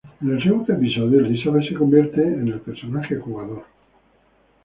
[0.19, 3.63] En el Segundo episodio, Elizabeth se convierte en el personaje jugador.